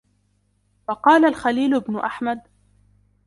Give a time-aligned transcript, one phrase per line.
[0.89, 2.39] وَقَالَ الْخَلِيلُ بْنُ أَحْمَدَ